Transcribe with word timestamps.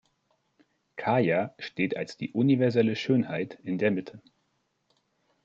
Kaya 0.95 1.53
steht 1.59 1.95
als 1.95 2.17
die 2.17 2.31
universelle 2.33 2.95
Schönheit 2.95 3.59
in 3.61 3.77
der 3.77 3.91
Mitte. 3.91 4.19